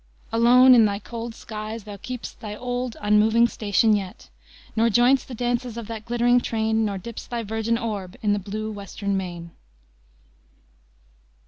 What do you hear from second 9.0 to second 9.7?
main."